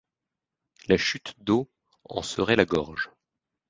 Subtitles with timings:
[0.87, 1.69] La chute d'eau
[2.05, 3.11] en serait la gorge.